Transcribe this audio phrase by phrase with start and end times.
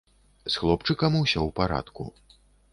[0.53, 2.03] З хлопчыкам усё ў парадку.